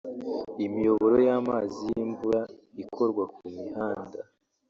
[0.65, 2.41] Imiyoboro y’amazi y’imvura
[2.83, 4.19] ikorwa ku mihanda